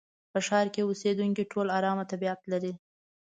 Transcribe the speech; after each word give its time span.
په 0.31 0.39
ښار 0.47 0.65
کې 0.73 0.81
اوسېدونکي 0.83 1.43
ټول 1.51 1.67
ارامه 1.77 2.03
طبيعت 2.11 2.41
لري. 2.51 2.73